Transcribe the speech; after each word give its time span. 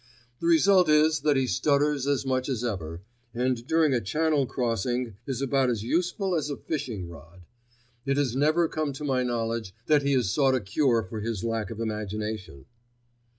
The 0.39 0.47
result 0.47 0.89
is 0.89 1.19
that 1.19 1.37
he 1.37 1.45
stutters 1.45 2.07
as 2.07 2.25
much 2.25 2.49
as 2.49 2.63
ever, 2.63 3.03
and 3.35 3.67
during 3.67 3.93
a 3.93 4.01
Channel 4.01 4.47
crossing 4.47 5.13
is 5.27 5.43
about 5.43 5.69
as 5.69 5.83
useful 5.83 6.33
as 6.33 6.49
a 6.49 6.57
fishing 6.57 7.07
rod. 7.07 7.45
It 8.03 8.17
has 8.17 8.35
never 8.35 8.67
come 8.67 8.93
to 8.93 9.03
my 9.03 9.21
knowledge 9.21 9.75
that 9.85 10.01
he 10.01 10.13
has 10.13 10.31
sought 10.31 10.55
a 10.55 10.59
cure 10.59 11.03
for 11.03 11.19
his 11.21 11.43
lack 11.43 11.69
of 11.69 11.79
imagination. 11.79 12.65